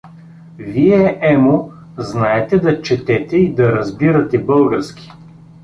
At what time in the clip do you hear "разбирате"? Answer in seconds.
3.71-4.37